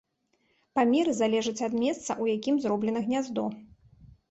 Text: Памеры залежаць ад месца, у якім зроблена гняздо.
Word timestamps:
Памеры 0.79 1.13
залежаць 1.17 1.65
ад 1.69 1.77
месца, 1.83 2.11
у 2.25 2.31
якім 2.33 2.59
зроблена 2.65 3.07
гняздо. 3.07 3.49